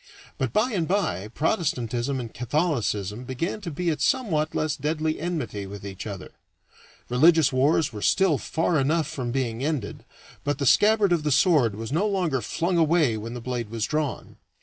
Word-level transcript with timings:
But 0.39 0.51
by 0.51 0.71
and 0.73 0.87
by 0.87 1.27
Protestantism 1.27 2.19
and 2.19 2.33
Catholicism 2.33 3.23
began 3.23 3.61
to 3.61 3.69
be 3.69 3.91
at 3.91 4.01
somewhat 4.01 4.55
less 4.55 4.75
deadly 4.75 5.19
enmity 5.19 5.67
with 5.67 5.85
each 5.85 6.07
other; 6.07 6.31
religious 7.07 7.53
wars 7.53 7.93
were 7.93 8.01
still 8.01 8.39
far 8.39 8.79
enough 8.79 9.05
from 9.05 9.31
being 9.31 9.63
ended, 9.63 10.03
but 10.43 10.57
the 10.57 10.65
scabbard 10.65 11.11
of 11.11 11.21
the 11.21 11.31
sword 11.31 11.75
was 11.75 11.91
no 11.91 12.07
longer 12.07 12.41
flung 12.41 12.79
away 12.79 13.15
when 13.15 13.35
the 13.35 13.41
blade 13.41 13.69
was 13.69 13.85
drawn. 13.85 14.37